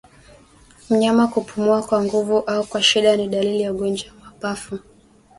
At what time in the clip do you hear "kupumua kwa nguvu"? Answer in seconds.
1.27-2.37